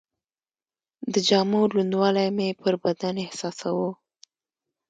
[1.13, 3.91] د جامو لوندوالی مې پر بدن احساساوه.